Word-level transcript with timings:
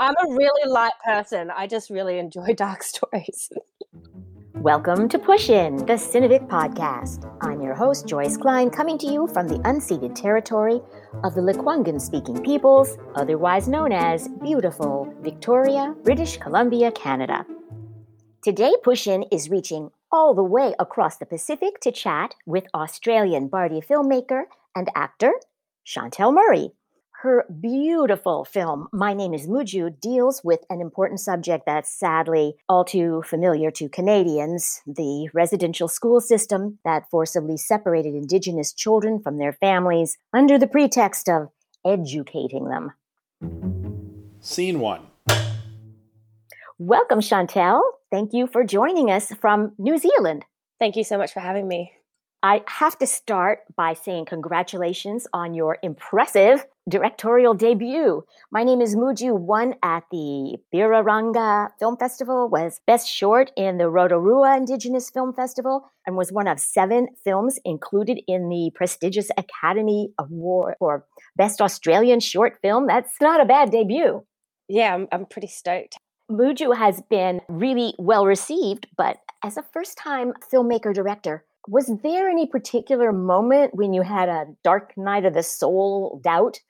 I'm 0.00 0.14
a 0.16 0.32
really 0.34 0.66
light 0.66 0.94
person. 1.04 1.50
I 1.54 1.66
just 1.66 1.90
really 1.90 2.18
enjoy 2.18 2.54
dark 2.56 2.82
stories. 2.82 3.50
Welcome 4.54 5.10
to 5.10 5.18
Push 5.18 5.50
In, 5.50 5.76
the 5.84 5.98
Cinevic 5.98 6.48
podcast. 6.48 7.30
I'm 7.42 7.60
your 7.60 7.74
host, 7.74 8.06
Joyce 8.06 8.38
Klein, 8.38 8.70
coming 8.70 8.96
to 8.96 9.06
you 9.06 9.26
from 9.26 9.46
the 9.46 9.58
unceded 9.58 10.14
territory 10.14 10.80
of 11.22 11.34
the 11.34 11.42
Lekwungen 11.42 12.00
speaking 12.00 12.42
peoples, 12.42 12.96
otherwise 13.14 13.68
known 13.68 13.92
as 13.92 14.28
beautiful 14.42 15.14
Victoria, 15.20 15.94
British 16.02 16.38
Columbia, 16.38 16.90
Canada. 16.92 17.44
Today, 18.42 18.72
Push 18.82 19.06
In 19.06 19.24
is 19.24 19.50
reaching 19.50 19.90
all 20.10 20.32
the 20.32 20.42
way 20.42 20.74
across 20.78 21.18
the 21.18 21.26
Pacific 21.26 21.78
to 21.80 21.92
chat 21.92 22.34
with 22.46 22.64
Australian 22.74 23.50
Bardia 23.50 23.86
filmmaker 23.86 24.44
and 24.74 24.88
actor 24.94 25.32
Chantel 25.86 26.32
Murray. 26.32 26.72
Her 27.22 27.44
beautiful 27.60 28.46
film, 28.46 28.88
My 28.94 29.12
Name 29.12 29.34
is 29.34 29.46
Muju, 29.46 30.00
deals 30.00 30.40
with 30.42 30.60
an 30.70 30.80
important 30.80 31.20
subject 31.20 31.66
that's 31.66 31.92
sadly 31.92 32.54
all 32.66 32.82
too 32.82 33.22
familiar 33.26 33.70
to 33.72 33.90
Canadians 33.90 34.80
the 34.86 35.28
residential 35.34 35.86
school 35.86 36.22
system 36.22 36.78
that 36.82 37.10
forcibly 37.10 37.58
separated 37.58 38.14
Indigenous 38.14 38.72
children 38.72 39.20
from 39.20 39.36
their 39.36 39.52
families 39.52 40.16
under 40.32 40.58
the 40.58 40.66
pretext 40.66 41.28
of 41.28 41.50
educating 41.84 42.70
them. 42.70 42.92
Scene 44.40 44.80
one. 44.80 45.02
Welcome, 46.78 47.20
Chantel. 47.20 47.82
Thank 48.10 48.32
you 48.32 48.46
for 48.46 48.64
joining 48.64 49.10
us 49.10 49.30
from 49.42 49.72
New 49.76 49.98
Zealand. 49.98 50.46
Thank 50.78 50.96
you 50.96 51.04
so 51.04 51.18
much 51.18 51.34
for 51.34 51.40
having 51.40 51.68
me. 51.68 51.92
I 52.42 52.62
have 52.68 52.98
to 53.00 53.06
start 53.06 53.64
by 53.76 53.92
saying 53.92 54.24
congratulations 54.24 55.26
on 55.34 55.52
your 55.52 55.76
impressive 55.82 56.64
directorial 56.88 57.52
debut. 57.52 58.24
My 58.50 58.64
name 58.64 58.80
is 58.80 58.96
Muju, 58.96 59.38
won 59.38 59.74
at 59.82 60.04
the 60.10 60.56
Birrarangga 60.74 61.68
Film 61.78 61.98
Festival, 61.98 62.48
was 62.48 62.80
Best 62.86 63.10
Short 63.10 63.50
in 63.58 63.76
the 63.76 63.90
Rotorua 63.90 64.56
Indigenous 64.56 65.10
Film 65.10 65.34
Festival, 65.34 65.90
and 66.06 66.16
was 66.16 66.32
one 66.32 66.48
of 66.48 66.58
seven 66.58 67.08
films 67.24 67.58
included 67.66 68.22
in 68.26 68.48
the 68.48 68.70
prestigious 68.74 69.28
Academy 69.36 70.14
Award 70.18 70.76
for 70.78 71.04
Best 71.36 71.60
Australian 71.60 72.20
Short 72.20 72.56
Film. 72.62 72.86
That's 72.86 73.20
not 73.20 73.42
a 73.42 73.44
bad 73.44 73.70
debut. 73.70 74.24
Yeah, 74.66 74.94
I'm, 74.94 75.08
I'm 75.12 75.26
pretty 75.26 75.48
stoked. 75.48 75.98
Muju 76.30 76.74
has 76.74 77.02
been 77.10 77.42
really 77.50 77.92
well 77.98 78.24
received, 78.24 78.86
but 78.96 79.18
as 79.44 79.58
a 79.58 79.62
first 79.74 79.98
time 79.98 80.32
filmmaker 80.50 80.94
director, 80.94 81.44
was 81.68 81.90
there 82.02 82.28
any 82.28 82.46
particular 82.46 83.12
moment 83.12 83.74
when 83.74 83.92
you 83.92 84.02
had 84.02 84.28
a 84.28 84.46
dark 84.64 84.96
night 84.96 85.24
of 85.24 85.34
the 85.34 85.42
soul 85.42 86.20
doubt? 86.22 86.60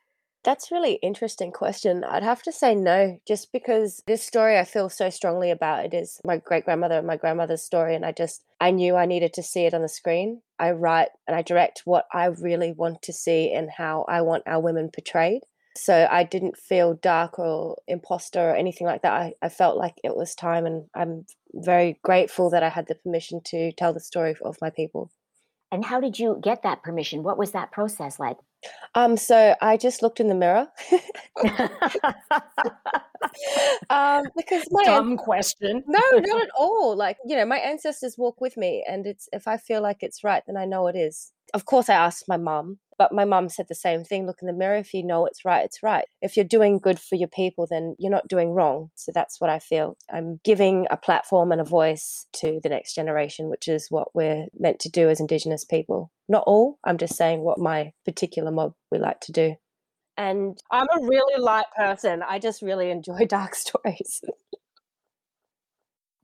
That's 0.42 0.72
really 0.72 0.94
interesting 1.02 1.52
question. 1.52 2.02
I'd 2.02 2.22
have 2.22 2.42
to 2.44 2.52
say 2.52 2.74
no, 2.74 3.18
just 3.28 3.52
because 3.52 4.02
this 4.06 4.22
story 4.22 4.58
I 4.58 4.64
feel 4.64 4.88
so 4.88 5.11
strongly 5.11 5.50
about. 5.50 5.84
It 5.84 5.92
is 5.92 6.18
my 6.24 6.38
great 6.38 6.64
grandmother 6.64 6.96
and 6.96 7.06
my 7.06 7.18
grandmother's 7.18 7.62
story, 7.62 7.94
and 7.94 8.06
I 8.06 8.12
just 8.12 8.42
I 8.58 8.70
knew 8.70 8.96
I 8.96 9.05
needed 9.05 9.34
to 9.34 9.42
see 9.42 9.66
it 9.66 9.74
on 9.74 9.83
the 9.83 9.88
screen. 9.88 10.41
I 10.58 10.70
write 10.70 11.11
and 11.27 11.36
I 11.36 11.42
direct 11.42 11.83
what 11.84 12.06
I 12.12 12.27
really 12.27 12.72
want 12.72 13.02
to 13.02 13.12
see 13.12 13.52
and 13.52 13.70
how 13.70 14.06
I 14.08 14.22
want 14.22 14.44
our 14.46 14.61
women 14.61 14.91
portrayed. 14.91 15.42
So 15.77 16.09
I 16.11 16.25
didn't 16.25 16.57
feel 16.57 16.95
dark 16.95 17.39
or 17.39 17.77
imposter 17.87 18.51
or 18.51 18.57
anything 18.57 18.87
like 18.87 19.03
that. 19.03 19.13
I, 19.13 19.35
I 19.41 19.49
felt 19.49 19.77
like 19.77 19.95
it 20.03 20.17
was 20.17 20.35
time, 20.35 20.67
and 20.67 20.87
I'm 20.95 21.27
very 21.53 21.99
grateful 22.03 22.51
that 22.51 22.63
I 22.63 22.69
had 22.69 22.89
the 22.89 22.97
permission 22.97 23.41
to 23.47 23.73
tell 23.73 23.93
the 23.93 24.01
story 24.01 24.35
of 24.43 24.57
my 24.61 24.71
people. 24.71 25.11
And 25.73 25.85
how 25.85 26.01
did 26.01 26.19
you 26.19 26.41
get 26.43 26.63
that 26.65 26.83
permission? 26.83 27.23
What 27.23 27.39
was 27.39 27.53
that 27.53 27.71
process 27.71 28.19
like? 28.19 28.37
Um, 28.95 29.17
so 29.17 29.55
I 29.63 29.77
just 29.77 30.03
looked 30.03 30.21
in 30.21 30.29
the 30.29 30.35
mirror. 30.35 30.67
um, 33.91 34.25
because 34.37 34.67
my 34.71 34.85
dumb 34.85 35.17
question. 35.17 35.85
No, 35.87 36.01
not 36.13 36.43
at 36.43 36.51
all. 36.59 36.97
Like 36.97 37.19
you 37.25 37.37
know, 37.37 37.47
my 37.47 37.59
ancestors 37.59 38.19
walk 38.19 38.41
with 38.41 38.57
me, 38.57 38.85
and 38.89 39.07
it's 39.07 39.29
if 39.33 39.47
I 39.47 39.57
feel 39.57 39.81
like 39.81 39.98
it's 40.01 40.25
right, 40.25 40.43
then 40.47 40.57
I 40.57 40.65
know 40.65 40.89
it 40.89 40.97
is. 40.97 41.33
Of 41.55 41.64
course, 41.64 41.89
I 41.89 41.95
asked 41.95 42.29
my 42.29 42.36
mum, 42.36 42.79
but 43.00 43.12
my 43.12 43.24
mum 43.24 43.48
said 43.48 43.64
the 43.66 43.74
same 43.74 44.05
thing. 44.05 44.27
Look 44.27 44.42
in 44.42 44.46
the 44.46 44.52
mirror. 44.52 44.77
If 44.77 44.92
you 44.92 45.02
know 45.02 45.24
it's 45.24 45.42
right, 45.42 45.64
it's 45.64 45.83
right. 45.83 46.05
If 46.20 46.36
you're 46.36 46.44
doing 46.44 46.78
good 46.78 47.00
for 47.00 47.14
your 47.14 47.28
people, 47.28 47.66
then 47.66 47.96
you're 47.98 48.12
not 48.12 48.28
doing 48.28 48.50
wrong. 48.50 48.90
So 48.94 49.11
that's 49.11 49.40
what 49.40 49.48
I 49.48 49.58
feel. 49.58 49.96
I'm 50.12 50.38
giving 50.44 50.86
a 50.90 50.98
platform 50.98 51.50
and 51.50 51.62
a 51.62 51.64
voice 51.64 52.27
to 52.34 52.61
the 52.62 52.68
next 52.68 52.94
generation, 52.94 53.48
which 53.48 53.68
is 53.68 53.86
what 53.88 54.14
we're 54.14 54.48
meant 54.52 54.80
to 54.80 54.90
do 54.90 55.08
as 55.08 55.18
Indigenous 55.18 55.64
people. 55.64 56.12
Not 56.28 56.44
all. 56.46 56.78
I'm 56.84 56.98
just 56.98 57.16
saying 57.16 57.40
what 57.40 57.58
my 57.58 57.94
particular 58.05 58.50
mob 58.50 58.74
we 58.92 58.98
like 58.98 59.20
to 59.20 59.32
do. 59.32 59.55
And 60.18 60.58
I'm 60.70 60.86
a 60.92 61.00
really 61.00 61.40
light 61.42 61.72
person. 61.74 62.22
I 62.22 62.38
just 62.38 62.61
really 62.61 62.90
enjoy 62.90 63.24
dark 63.27 63.55
stories. 63.55 64.20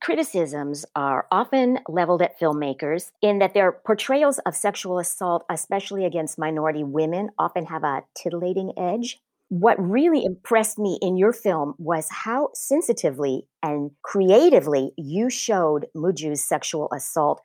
Criticisms 0.07 0.87
are 0.95 1.27
often 1.33 1.81
leveled 1.89 2.23
at 2.23 2.39
filmmakers 2.39 3.11
in 3.23 3.41
that 3.41 3.55
their 3.55 3.73
portrayals 3.73 4.39
of 4.47 4.55
sexual 4.55 5.01
assault, 5.01 5.45
especially 5.51 6.05
against 6.05 6.39
minority 6.39 6.85
women, 6.85 7.31
often 7.41 7.67
have 7.67 7.83
a 7.83 8.05
titillating 8.15 8.73
edge. 8.79 9.21
What 9.49 9.75
really 9.81 10.25
impressed 10.25 10.79
me 10.79 10.97
in 11.03 11.17
your 11.17 11.33
film 11.33 11.75
was 11.79 12.07
how 12.09 12.51
sensitively 12.55 13.49
and 13.65 13.91
creatively 14.03 14.93
you 14.97 15.29
showed 15.29 15.87
Muju's 15.93 16.45
sexual 16.45 16.89
assault 16.95 17.41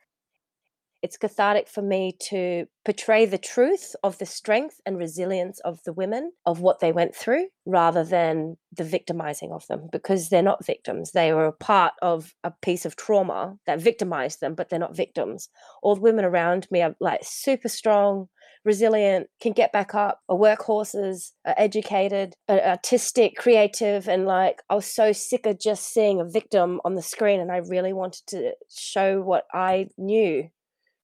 it's 1.02 1.16
cathartic 1.16 1.68
for 1.68 1.82
me 1.82 2.16
to 2.30 2.66
portray 2.84 3.26
the 3.26 3.38
truth 3.38 3.94
of 4.02 4.18
the 4.18 4.26
strength 4.26 4.80
and 4.86 4.96
resilience 4.96 5.60
of 5.60 5.80
the 5.84 5.92
women, 5.92 6.32
of 6.46 6.60
what 6.60 6.80
they 6.80 6.92
went 6.92 7.14
through, 7.14 7.46
rather 7.66 8.04
than 8.04 8.56
the 8.76 8.84
victimizing 8.84 9.52
of 9.52 9.66
them, 9.66 9.88
because 9.90 10.28
they're 10.28 10.42
not 10.42 10.64
victims. 10.64 11.12
They 11.12 11.32
were 11.32 11.46
a 11.46 11.52
part 11.52 11.94
of 12.02 12.32
a 12.44 12.52
piece 12.62 12.84
of 12.84 12.96
trauma 12.96 13.56
that 13.66 13.80
victimized 13.80 14.40
them, 14.40 14.54
but 14.54 14.68
they're 14.68 14.78
not 14.78 14.96
victims. 14.96 15.48
All 15.82 15.96
the 15.96 16.00
women 16.00 16.24
around 16.24 16.68
me 16.70 16.82
are 16.82 16.94
like 17.00 17.20
super 17.22 17.68
strong, 17.68 18.28
resilient, 18.64 19.28
can 19.40 19.52
get 19.52 19.72
back 19.72 19.94
up, 19.94 20.20
are 20.28 20.36
workhorses, 20.36 21.32
are 21.44 21.54
educated, 21.58 22.34
are 22.48 22.60
artistic, 22.60 23.34
creative. 23.36 24.08
And 24.08 24.24
like, 24.24 24.62
I 24.70 24.76
was 24.76 24.86
so 24.86 25.12
sick 25.12 25.46
of 25.46 25.58
just 25.58 25.92
seeing 25.92 26.20
a 26.20 26.24
victim 26.24 26.80
on 26.84 26.94
the 26.94 27.02
screen. 27.02 27.40
And 27.40 27.50
I 27.50 27.56
really 27.56 27.92
wanted 27.92 28.22
to 28.28 28.52
show 28.70 29.20
what 29.20 29.46
I 29.52 29.88
knew 29.98 30.48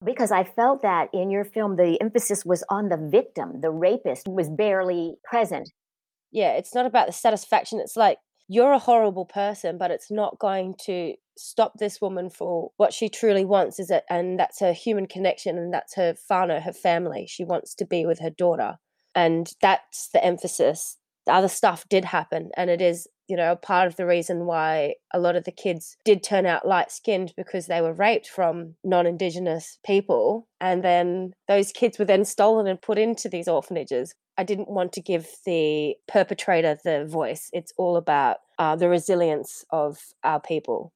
because 0.03 0.31
I 0.31 0.43
felt 0.43 0.81
that 0.81 1.09
in 1.13 1.29
your 1.29 1.43
film, 1.43 1.75
the 1.75 1.97
emphasis 2.01 2.45
was 2.45 2.63
on 2.69 2.89
the 2.89 2.97
victim. 2.97 3.61
The 3.61 3.71
rapist 3.71 4.27
was 4.27 4.49
barely 4.49 5.15
present. 5.23 5.69
Yeah, 6.31 6.53
it's 6.53 6.73
not 6.73 6.85
about 6.85 7.07
the 7.07 7.13
satisfaction. 7.13 7.79
It's 7.79 7.97
like 7.97 8.17
you're 8.47 8.71
a 8.71 8.79
horrible 8.79 9.25
person, 9.25 9.77
but 9.77 9.91
it's 9.91 10.09
not 10.09 10.39
going 10.39 10.75
to 10.85 11.13
stop 11.37 11.73
this 11.79 12.01
woman 12.01 12.29
for 12.29 12.71
what 12.77 12.93
she 12.93 13.07
truly 13.07 13.45
wants 13.45 13.79
is 13.79 13.89
it 13.89 14.03
and 14.09 14.37
that's 14.37 14.59
her 14.59 14.73
human 14.73 15.07
connection 15.07 15.57
and 15.57 15.73
that's 15.73 15.95
her 15.95 16.15
whānau, 16.29 16.61
her 16.61 16.73
family. 16.73 17.25
She 17.27 17.45
wants 17.45 17.73
to 17.75 17.85
be 17.85 18.05
with 18.05 18.19
her 18.19 18.29
daughter. 18.29 18.77
And 19.15 19.49
that's 19.61 20.09
the 20.13 20.23
emphasis. 20.23 20.97
The 21.25 21.33
other 21.33 21.47
stuff 21.47 21.87
did 21.89 22.05
happen 22.05 22.49
and 22.57 22.69
it 22.69 22.81
is 22.81 23.07
you 23.29 23.37
know, 23.37 23.55
part 23.55 23.87
of 23.87 23.95
the 23.95 24.07
reason 24.07 24.45
why 24.45 24.95
a 25.13 25.19
lot 25.19 25.35
of 25.35 25.43
the 25.43 25.51
kids 25.51 25.95
did 26.03 26.23
turn 26.23 26.47
out 26.47 26.67
light 26.67 26.91
skinned 26.91 27.31
because 27.37 27.67
they 27.67 27.79
were 27.79 27.93
raped 27.93 28.27
from 28.27 28.75
non 28.83 29.05
Indigenous 29.05 29.77
people. 29.85 30.47
And 30.59 30.83
then 30.83 31.33
those 31.47 31.71
kids 31.71 31.99
were 31.99 32.05
then 32.05 32.25
stolen 32.25 32.65
and 32.67 32.81
put 32.81 32.97
into 32.97 33.29
these 33.29 33.47
orphanages. 33.47 34.15
I 34.37 34.43
didn't 34.43 34.69
want 34.69 34.93
to 34.93 35.01
give 35.01 35.27
the 35.45 35.95
perpetrator 36.07 36.77
the 36.83 37.05
voice. 37.05 37.49
It's 37.53 37.73
all 37.77 37.97
about 37.97 38.37
uh, 38.57 38.75
the 38.75 38.89
resilience 38.89 39.63
of 39.69 39.99
our 40.23 40.39
people. 40.39 40.91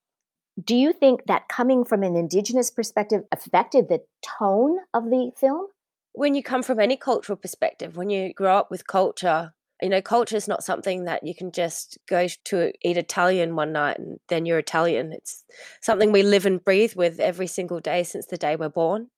Do 0.63 0.75
you 0.75 0.91
think 0.91 1.25
that 1.27 1.49
coming 1.49 1.85
from 1.85 2.03
an 2.03 2.15
Indigenous 2.15 2.71
perspective 2.71 3.21
affected 3.31 3.89
the 3.89 4.01
tone 4.39 4.77
of 4.93 5.05
the 5.05 5.31
film? 5.39 5.67
When 6.13 6.35
you 6.35 6.43
come 6.43 6.63
from 6.63 6.79
any 6.79 6.95
cultural 6.95 7.37
perspective, 7.37 7.95
when 7.95 8.09
you 8.09 8.33
grow 8.33 8.57
up 8.57 8.71
with 8.71 8.87
culture 8.87 9.53
you 9.83 9.89
know 9.89 10.01
culture 10.01 10.37
is 10.37 10.47
not 10.47 10.63
something 10.63 11.03
that 11.03 11.23
you 11.23 11.35
can 11.35 11.51
just 11.51 11.97
go 12.07 12.27
to 12.45 12.71
eat 12.83 12.97
italian 12.97 13.55
one 13.55 13.73
night 13.73 13.99
and 13.99 14.19
then 14.29 14.45
you're 14.45 14.59
italian. 14.59 15.11
It's 15.11 15.43
something 15.81 16.11
we 16.11 16.23
live 16.23 16.45
and 16.45 16.63
breathe 16.63 16.93
with 16.95 17.19
every 17.19 17.47
single 17.47 17.79
day 17.79 18.03
since 18.03 18.25
the 18.27 18.37
day 18.37 18.55
we're 18.55 18.69
born. 18.69 19.09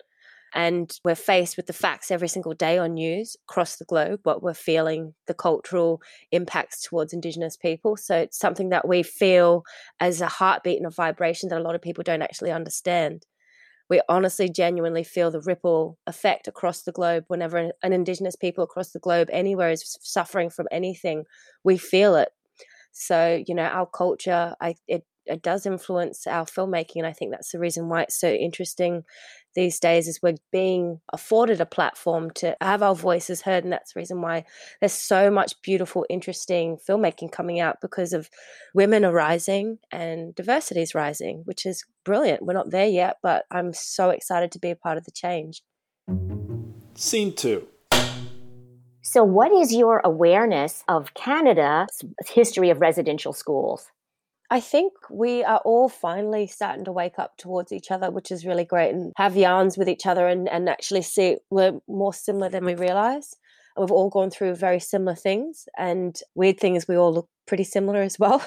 And 0.54 0.90
we're 1.04 1.16
faced 1.16 1.58
with 1.58 1.68
the 1.68 1.74
facts 1.74 2.12
every 2.12 2.30
single 2.30 2.54
day 2.54 2.78
on 2.78 2.94
news 2.94 3.36
across 3.50 3.76
the 3.76 3.84
globe 3.84 4.22
what 4.24 4.42
we're 4.42 4.54
feeling 4.54 5.14
the 5.28 5.34
cultural 5.34 6.02
impacts 6.32 6.82
towards 6.82 7.12
indigenous 7.12 7.58
people. 7.58 7.98
So 7.98 8.16
it's 8.16 8.40
something 8.40 8.70
that 8.70 8.88
we 8.88 9.04
feel 9.04 9.64
as 10.00 10.22
a 10.22 10.28
heartbeat 10.28 10.78
and 10.78 10.88
a 10.88 10.92
vibration 10.92 11.50
that 11.50 11.60
a 11.60 11.64
lot 11.64 11.76
of 11.76 11.82
people 11.82 12.04
don't 12.04 12.22
actually 12.22 12.52
understand 12.52 13.26
we 13.90 14.02
honestly 14.10 14.50
genuinely 14.50 15.04
feel 15.04 15.32
the 15.32 15.42
ripple 15.42 15.98
effect 16.08 16.48
across 16.48 16.82
the 16.84 16.92
globe 16.92 17.26
whenever 17.28 17.58
an, 17.84 17.94
indigenous 17.94 18.36
people 18.36 18.64
across 18.64 18.92
the 18.92 19.00
globe 19.00 19.30
anywhere 19.32 19.70
is 19.72 19.98
suffering 20.02 20.50
from 20.50 20.68
anything 20.72 21.24
we 21.64 21.78
feel 21.78 22.16
it. 22.16 22.30
So 22.92 23.44
you 23.48 23.56
know 23.56 23.64
our 23.64 23.86
culture 23.88 24.56
i 24.62 24.76
it, 24.88 25.06
it 25.26 25.42
does 25.42 25.66
influence 25.66 26.28
our 26.28 26.46
filmmaking 26.46 26.98
and 26.98 27.08
i 27.08 27.14
think 27.14 27.32
that's 27.32 27.52
the 27.52 27.60
reason 27.60 27.90
why 27.90 28.04
it's 28.04 28.20
so 28.20 28.30
interesting 28.30 29.04
these 29.56 29.80
days 29.80 30.08
is 30.08 30.22
we're 30.22 30.36
being 30.52 31.00
afforded 31.12 31.60
a 31.62 31.66
platform 31.66 32.30
to 32.32 32.56
have 32.62 32.84
our 32.84 32.94
voices 32.94 33.42
heard. 33.42 33.64
And 33.64 33.74
that's 33.74 33.94
the 33.94 34.00
reason 34.00 34.22
why 34.22 34.46
there's 34.80 34.94
so 34.94 35.32
much 35.32 35.60
beautiful, 35.62 36.06
interesting 36.10 36.78
filmmaking 36.88 37.32
coming 37.32 37.60
out 37.60 37.82
because 37.82 38.14
of 38.14 38.30
women 38.74 39.06
are 39.06 39.14
rising 39.14 39.80
and 39.92 40.36
diversity 40.36 40.82
is 40.82 40.94
rising, 40.94 41.42
which 41.46 41.66
is 41.66 41.86
brilliant. 42.04 42.44
We're 42.44 42.54
not 42.54 42.72
there 42.72 42.88
yet, 42.88 43.18
but 43.24 43.46
I'm 43.50 43.74
so 43.74 44.10
excited 44.10 44.52
to 44.52 44.60
be 44.60 44.70
a 44.70 44.76
part 44.76 44.98
of 44.98 45.06
the 45.06 45.12
change. 45.12 45.64
Scene 46.96 47.34
two. 47.34 47.68
So, 49.02 49.24
what 49.24 49.52
is 49.52 49.72
your 49.72 50.02
awareness 50.04 50.84
of 50.88 51.14
Canada's 51.14 52.02
history 52.28 52.72
of 52.72 52.82
residential 52.82 53.34
schools? 53.34 53.92
I 54.52 54.60
think 54.60 54.94
we 55.10 55.44
are 55.44 55.62
all 55.66 55.90
finally 55.90 56.46
starting 56.48 56.86
to 56.86 56.92
wake 56.92 57.18
up 57.18 57.38
towards 57.38 57.72
each 57.72 57.90
other, 57.90 58.12
which 58.12 58.32
is 58.32 58.46
really 58.46 58.66
great, 58.66 58.94
and 58.94 59.12
have 59.18 59.36
yarns 59.36 59.78
with 59.78 59.90
each 59.90 60.06
other 60.06 60.28
and, 60.28 60.48
and 60.50 60.70
actually 60.70 61.02
see 61.02 61.38
we're 61.50 61.80
more 61.88 62.14
similar 62.14 62.50
than 62.50 62.64
we 62.64 62.76
realize. 62.76 63.36
We've 63.78 63.92
all 63.92 64.10
gone 64.10 64.30
through 64.30 64.56
very 64.56 64.80
similar 64.80 65.16
things. 65.16 65.68
And 65.78 66.18
weird 66.36 66.60
thing 66.60 66.76
is, 66.76 66.88
we 66.88 66.96
all 66.96 67.14
look 67.14 67.28
pretty 67.48 67.64
similar 67.64 68.02
as 68.02 68.20
well. 68.20 68.46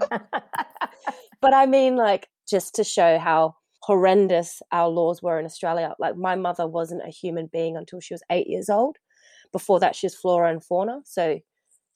but 0.10 1.54
I 1.54 1.66
mean, 1.66 1.96
like, 1.96 2.28
just 2.48 2.74
to 2.76 2.84
show 2.84 3.18
how 3.18 3.56
horrendous 3.82 4.62
our 4.72 4.88
laws 4.88 5.22
were 5.22 5.38
in 5.38 5.44
Australia. 5.44 5.94
Like, 5.98 6.16
my 6.16 6.36
mother 6.36 6.66
wasn't 6.66 7.06
a 7.06 7.10
human 7.10 7.48
being 7.52 7.76
until 7.76 8.00
she 8.00 8.14
was 8.14 8.22
eight 8.30 8.46
years 8.46 8.68
old. 8.68 8.96
Before 9.52 9.80
that, 9.80 9.96
she 9.96 10.06
was 10.06 10.14
flora 10.14 10.50
and 10.50 10.64
fauna. 10.64 11.00
So 11.04 11.40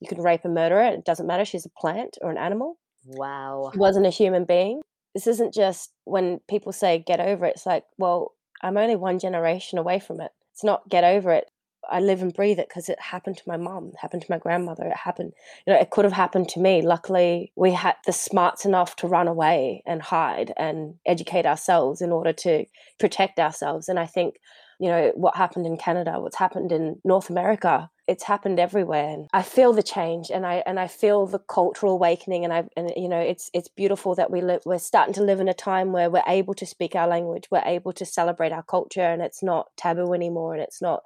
you 0.02 0.08
can 0.08 0.22
rape 0.22 0.44
and 0.44 0.54
murder 0.54 0.76
her. 0.76 0.92
It 0.92 1.04
doesn't 1.04 1.26
matter. 1.26 1.44
She's 1.44 1.66
a 1.66 1.70
plant 1.70 2.18
or 2.20 2.30
an 2.30 2.38
animal. 2.38 2.78
Wow. 3.06 3.70
She 3.72 3.78
wasn't 3.78 4.06
a 4.06 4.10
human 4.10 4.44
being. 4.44 4.82
This 5.14 5.26
isn't 5.26 5.54
just 5.54 5.92
when 6.04 6.40
people 6.48 6.72
say 6.72 6.98
get 6.98 7.20
over 7.20 7.46
it. 7.46 7.54
It's 7.56 7.66
like, 7.66 7.84
well, 7.98 8.32
I'm 8.62 8.76
only 8.76 8.96
one 8.96 9.18
generation 9.18 9.78
away 9.78 10.00
from 10.00 10.20
it. 10.20 10.30
It's 10.52 10.64
not 10.64 10.88
get 10.88 11.04
over 11.04 11.32
it. 11.32 11.46
I 11.90 12.00
live 12.00 12.22
and 12.22 12.32
breathe 12.32 12.58
it 12.58 12.68
because 12.68 12.88
it 12.88 13.00
happened 13.00 13.38
to 13.38 13.42
my 13.48 13.56
mom, 13.56 13.88
it 13.88 13.96
happened 14.00 14.22
to 14.22 14.30
my 14.30 14.38
grandmother, 14.38 14.84
it 14.84 14.96
happened, 14.96 15.32
you 15.66 15.72
know, 15.72 15.80
it 15.80 15.90
could 15.90 16.04
have 16.04 16.12
happened 16.12 16.48
to 16.50 16.60
me. 16.60 16.80
Luckily, 16.80 17.50
we 17.56 17.72
had 17.72 17.96
the 18.06 18.12
smarts 18.12 18.64
enough 18.64 18.94
to 18.96 19.08
run 19.08 19.26
away 19.26 19.82
and 19.84 20.00
hide 20.00 20.52
and 20.56 20.94
educate 21.06 21.44
ourselves 21.44 22.00
in 22.00 22.12
order 22.12 22.32
to 22.34 22.66
protect 23.00 23.40
ourselves. 23.40 23.88
And 23.88 23.98
I 23.98 24.06
think 24.06 24.36
you 24.78 24.88
know 24.88 25.12
what 25.14 25.36
happened 25.36 25.66
in 25.66 25.76
Canada, 25.76 26.20
what's 26.20 26.36
happened 26.36 26.72
in 26.72 27.00
North 27.04 27.30
America. 27.30 27.88
It's 28.08 28.24
happened 28.24 28.58
everywhere, 28.58 29.08
and 29.08 29.28
I 29.32 29.42
feel 29.42 29.72
the 29.72 29.82
change, 29.82 30.30
and 30.30 30.44
I 30.44 30.62
and 30.66 30.80
I 30.80 30.88
feel 30.88 31.26
the 31.26 31.38
cultural 31.38 31.92
awakening, 31.92 32.44
and 32.44 32.52
I 32.52 32.64
and 32.76 32.92
you 32.96 33.08
know 33.08 33.20
it's 33.20 33.50
it's 33.54 33.68
beautiful 33.68 34.14
that 34.16 34.30
we 34.30 34.40
live. 34.40 34.62
We're 34.66 34.78
starting 34.78 35.14
to 35.14 35.22
live 35.22 35.40
in 35.40 35.48
a 35.48 35.54
time 35.54 35.92
where 35.92 36.10
we're 36.10 36.24
able 36.26 36.54
to 36.54 36.66
speak 36.66 36.96
our 36.96 37.06
language, 37.06 37.48
we're 37.50 37.62
able 37.64 37.92
to 37.94 38.04
celebrate 38.04 38.52
our 38.52 38.64
culture, 38.64 39.00
and 39.02 39.22
it's 39.22 39.42
not 39.42 39.68
taboo 39.76 40.14
anymore, 40.14 40.54
and 40.54 40.62
it's 40.62 40.82
not 40.82 41.02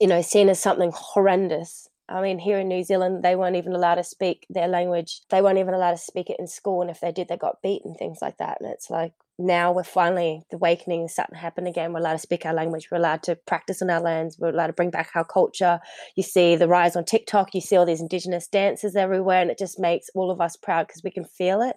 you 0.00 0.08
know 0.08 0.22
seen 0.22 0.48
as 0.50 0.60
something 0.60 0.92
horrendous. 0.94 1.89
I 2.10 2.20
mean, 2.20 2.38
here 2.38 2.58
in 2.58 2.68
New 2.68 2.82
Zealand, 2.82 3.22
they 3.22 3.36
weren't 3.36 3.56
even 3.56 3.72
allowed 3.72 3.94
to 3.94 4.04
speak 4.04 4.46
their 4.50 4.66
language. 4.66 5.20
They 5.30 5.40
weren't 5.40 5.58
even 5.58 5.74
allowed 5.74 5.92
to 5.92 5.96
speak 5.98 6.28
it 6.28 6.40
in 6.40 6.48
school, 6.48 6.82
and 6.82 6.90
if 6.90 7.00
they 7.00 7.12
did, 7.12 7.28
they 7.28 7.36
got 7.36 7.62
beaten, 7.62 7.94
things 7.94 8.18
like 8.20 8.38
that. 8.38 8.60
And 8.60 8.70
it's 8.70 8.90
like, 8.90 9.12
now 9.38 9.72
we're 9.72 9.84
finally 9.84 10.42
the 10.50 10.56
awakening 10.56 11.04
is 11.04 11.12
starting 11.12 11.34
to 11.34 11.40
happen 11.40 11.66
again. 11.66 11.92
We're 11.92 12.00
allowed 12.00 12.12
to 12.14 12.18
speak 12.18 12.44
our 12.44 12.52
language. 12.52 12.88
We're 12.90 12.98
allowed 12.98 13.22
to 13.22 13.36
practice 13.36 13.80
on 13.80 13.88
our 13.88 14.00
lands. 14.00 14.38
We're 14.38 14.50
allowed 14.50 14.66
to 14.66 14.74
bring 14.74 14.90
back 14.90 15.12
our 15.14 15.24
culture. 15.24 15.80
You 16.14 16.22
see 16.22 16.56
the 16.56 16.68
rise 16.68 16.94
on 16.94 17.04
TikTok. 17.04 17.54
You 17.54 17.60
see 17.60 17.76
all 17.76 17.86
these 17.86 18.02
indigenous 18.02 18.48
dances 18.48 18.96
everywhere, 18.96 19.40
and 19.40 19.50
it 19.50 19.58
just 19.58 19.78
makes 19.78 20.10
all 20.14 20.30
of 20.30 20.40
us 20.40 20.56
proud 20.56 20.88
because 20.88 21.02
we 21.02 21.10
can 21.10 21.24
feel 21.24 21.62
it. 21.62 21.76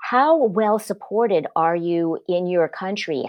How 0.00 0.36
well 0.36 0.78
supported 0.78 1.46
are 1.56 1.76
you 1.76 2.18
in 2.28 2.46
your 2.46 2.68
country? 2.68 3.24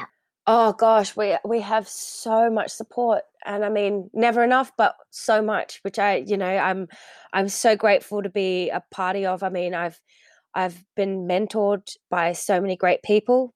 Oh 0.47 0.73
gosh, 0.73 1.15
we 1.15 1.37
we 1.45 1.61
have 1.61 1.87
so 1.87 2.49
much 2.49 2.71
support, 2.71 3.23
and 3.45 3.65
I 3.65 3.69
mean 3.69 4.09
never 4.13 4.43
enough, 4.43 4.71
but 4.77 4.95
so 5.09 5.41
much. 5.41 5.79
Which 5.83 5.99
I, 5.99 6.17
you 6.17 6.37
know, 6.37 6.45
I'm 6.47 6.87
I'm 7.33 7.49
so 7.49 7.75
grateful 7.75 8.23
to 8.23 8.29
be 8.29 8.69
a 8.69 8.83
party 8.91 9.25
of. 9.25 9.43
I 9.43 9.49
mean, 9.49 9.73
I've 9.73 9.99
I've 10.53 10.83
been 10.95 11.27
mentored 11.27 11.89
by 12.09 12.33
so 12.33 12.59
many 12.59 12.75
great 12.75 13.03
people. 13.03 13.53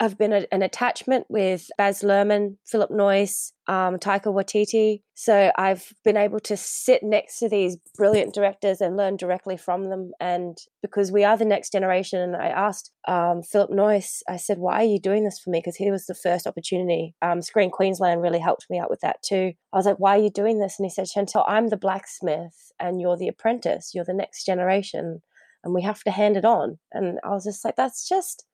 I've 0.00 0.18
been 0.18 0.32
a, 0.32 0.46
an 0.52 0.62
attachment 0.62 1.26
with 1.28 1.68
Baz 1.76 2.02
Luhrmann, 2.02 2.56
Philip 2.66 2.90
Noyce, 2.90 3.52
um, 3.66 3.98
Taika 3.98 4.26
Waititi. 4.26 5.02
So 5.14 5.50
I've 5.56 5.92
been 6.04 6.16
able 6.16 6.40
to 6.40 6.56
sit 6.56 7.02
next 7.02 7.38
to 7.38 7.48
these 7.48 7.76
brilliant 7.96 8.34
directors 8.34 8.80
and 8.80 8.96
learn 8.96 9.16
directly 9.16 9.56
from 9.56 9.88
them. 9.90 10.12
And 10.20 10.56
because 10.82 11.10
we 11.10 11.24
are 11.24 11.36
the 11.36 11.44
next 11.44 11.72
generation, 11.72 12.20
and 12.20 12.36
I 12.36 12.48
asked 12.48 12.90
um, 13.08 13.42
Philip 13.42 13.70
Noyce, 13.70 14.22
I 14.28 14.36
said, 14.36 14.58
"Why 14.58 14.82
are 14.82 14.84
you 14.84 15.00
doing 15.00 15.24
this 15.24 15.40
for 15.40 15.50
me?" 15.50 15.58
Because 15.58 15.76
he 15.76 15.90
was 15.90 16.06
the 16.06 16.14
first 16.14 16.46
opportunity. 16.46 17.14
Um, 17.22 17.42
Screen 17.42 17.70
Queensland 17.70 18.22
really 18.22 18.40
helped 18.40 18.66
me 18.70 18.78
out 18.78 18.90
with 18.90 19.00
that 19.00 19.22
too. 19.22 19.52
I 19.72 19.76
was 19.76 19.86
like, 19.86 19.98
"Why 19.98 20.16
are 20.16 20.22
you 20.22 20.30
doing 20.30 20.60
this?" 20.60 20.78
And 20.78 20.86
he 20.86 20.90
said, 20.90 21.06
"Chantel, 21.06 21.44
I'm 21.48 21.68
the 21.68 21.76
blacksmith, 21.76 22.72
and 22.78 23.00
you're 23.00 23.16
the 23.16 23.28
apprentice. 23.28 23.92
You're 23.94 24.04
the 24.04 24.14
next 24.14 24.44
generation." 24.44 25.22
And 25.64 25.74
we 25.74 25.82
have 25.82 26.02
to 26.04 26.10
hand 26.10 26.36
it 26.36 26.44
on. 26.44 26.78
And 26.92 27.18
I 27.24 27.30
was 27.30 27.44
just 27.44 27.64
like, 27.64 27.76
that's 27.76 28.08
just 28.08 28.44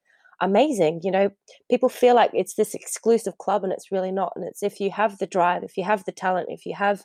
amazing. 0.40 1.00
You 1.02 1.10
know, 1.10 1.30
people 1.70 1.88
feel 1.88 2.14
like 2.14 2.30
it's 2.32 2.54
this 2.54 2.74
exclusive 2.74 3.38
club 3.38 3.64
and 3.64 3.72
it's 3.72 3.92
really 3.92 4.12
not. 4.12 4.32
And 4.36 4.44
it's 4.44 4.62
if 4.62 4.80
you 4.80 4.90
have 4.90 5.18
the 5.18 5.26
drive, 5.26 5.62
if 5.62 5.76
you 5.76 5.84
have 5.84 6.04
the 6.04 6.12
talent, 6.12 6.48
if 6.50 6.66
you 6.66 6.74
have 6.74 7.04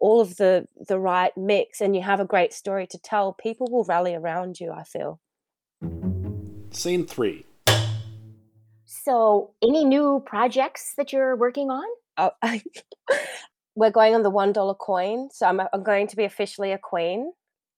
all 0.00 0.20
of 0.20 0.36
the 0.36 0.66
the 0.88 0.98
right 0.98 1.32
mix 1.36 1.80
and 1.80 1.94
you 1.94 2.02
have 2.02 2.20
a 2.20 2.24
great 2.24 2.52
story 2.52 2.86
to 2.88 2.98
tell, 2.98 3.32
people 3.32 3.68
will 3.70 3.84
rally 3.84 4.14
around 4.14 4.60
you, 4.60 4.72
I 4.72 4.84
feel. 4.84 5.20
Scene 6.70 7.06
three. 7.06 7.46
So, 8.86 9.54
any 9.62 9.84
new 9.84 10.22
projects 10.24 10.94
that 10.96 11.12
you're 11.12 11.36
working 11.36 11.70
on? 11.70 11.84
Oh, 12.16 12.30
we're 13.74 13.90
going 13.90 14.14
on 14.14 14.22
the 14.22 14.30
one 14.30 14.52
dollar 14.52 14.74
coin, 14.74 15.28
so 15.32 15.46
I'm, 15.46 15.60
I'm 15.60 15.82
going 15.82 16.06
to 16.08 16.16
be 16.16 16.24
officially 16.24 16.72
a 16.72 16.78
queen. 16.78 17.32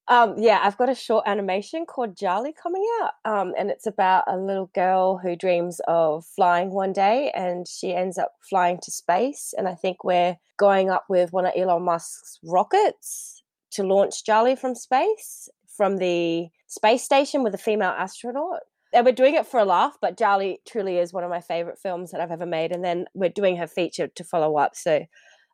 Um, 0.09 0.35
yeah, 0.39 0.61
I've 0.63 0.77
got 0.77 0.89
a 0.89 0.95
short 0.95 1.25
animation 1.27 1.85
called 1.85 2.17
Jali 2.17 2.53
coming 2.53 2.87
out, 3.03 3.13
um, 3.25 3.55
and 3.59 3.71
it's 3.71 3.87
about 3.87 4.23
a 4.29 4.37
little 4.37 4.71
girl 4.73 5.19
who 5.19 5.35
dreams 5.35 5.81
of 5.89 6.25
flying 6.25 6.71
one 6.71 6.93
day, 6.93 7.33
and 7.35 7.67
she 7.67 7.93
ends 7.93 8.17
up 8.17 8.33
flying 8.49 8.79
to 8.83 8.91
space. 8.93 9.53
And 9.59 9.67
I 9.67 9.75
think 9.75 10.05
we're 10.05 10.37
going 10.59 10.91
up 10.91 11.07
with 11.09 11.33
one 11.33 11.45
of 11.47 11.53
Elon 11.57 11.83
Musk's 11.83 12.39
rockets 12.45 13.43
to 13.73 13.83
launch 13.83 14.25
Jali 14.25 14.55
from 14.55 14.77
space 14.77 15.49
from 15.77 15.99
the 15.99 16.49
space 16.67 17.03
station 17.03 17.43
with 17.43 17.55
a 17.55 17.59
female 17.59 17.91
astronaut. 17.91 18.61
And 18.93 19.05
we're 19.05 19.13
doing 19.13 19.35
it 19.35 19.47
for 19.47 19.61
a 19.61 19.65
laugh, 19.65 19.99
but 20.01 20.17
Jali 20.17 20.59
truly 20.67 20.99
is 20.99 21.13
one 21.13 21.25
of 21.25 21.31
my 21.31 21.41
favorite 21.41 21.79
films 21.79 22.11
that 22.11 22.21
I've 22.21 22.31
ever 22.31 22.47
made. 22.47 22.73
And 22.73 22.83
then 22.83 23.07
we're 23.15 23.29
doing 23.29 23.57
her 23.57 23.67
feature 23.67 24.09
to 24.09 24.25
follow 24.25 24.57
up. 24.57 24.75
So, 24.75 25.05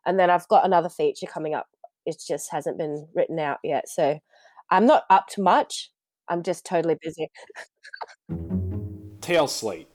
and 0.05 0.19
then 0.19 0.29
I've 0.29 0.47
got 0.47 0.65
another 0.65 0.89
feature 0.89 1.27
coming 1.27 1.53
up. 1.53 1.67
It 2.05 2.21
just 2.25 2.51
hasn't 2.51 2.77
been 2.77 3.07
written 3.13 3.39
out 3.39 3.59
yet. 3.63 3.89
So 3.89 4.19
I'm 4.73 4.87
not 4.87 5.03
up 5.11 5.27
to 5.29 5.41
much. 5.41 5.91
I'm 6.27 6.41
just 6.41 6.65
totally 6.65 6.97
busy. 6.99 7.29
Tail 9.21 9.47
slate. 9.47 9.87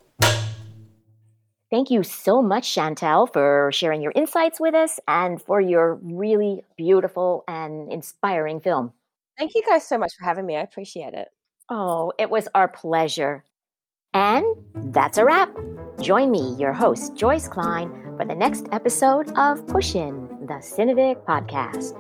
Thank 1.69 1.91
you 1.91 2.05
so 2.05 2.41
much, 2.41 2.73
Chantel, 2.73 3.31
for 3.31 3.71
sharing 3.73 4.00
your 4.00 4.12
insights 4.14 4.61
with 4.61 4.75
us 4.75 5.00
and 5.09 5.43
for 5.43 5.61
your 5.61 5.97
really 5.97 6.62
beautiful 6.76 7.43
and 7.49 7.93
inspiring 7.93 8.61
film. 8.61 8.93
Thank 9.37 9.57
you 9.57 9.62
guys 9.69 9.87
so 9.87 9.99
much 9.99 10.12
for 10.17 10.25
having 10.25 10.47
me. 10.47 10.57
I 10.57 10.61
appreciate 10.61 11.12
it. 11.12 11.29
Oh, 11.69 12.12
it 12.17 12.31
was 12.31 12.49
our 12.55 12.69
pleasure. 12.69 13.45
And 14.14 14.47
that's 14.75 15.19
a 15.19 15.25
wrap. 15.25 15.55
Join 16.00 16.31
me, 16.31 16.55
your 16.57 16.73
host, 16.73 17.17
Joyce 17.17 17.49
Klein, 17.49 17.91
for 18.17 18.25
the 18.25 18.35
next 18.35 18.69
episode 18.71 19.37
of 19.37 19.67
Push 19.67 19.97
In, 19.97 20.47
the 20.47 20.61
Cinevic 20.61 21.26
podcast. 21.26 21.95